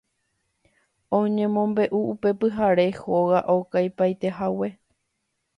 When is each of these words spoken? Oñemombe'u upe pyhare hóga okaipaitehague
Oñemombe'u 1.17 1.99
upe 2.13 2.29
pyhare 2.39 2.87
hóga 3.01 3.39
okaipaitehague 3.57 4.69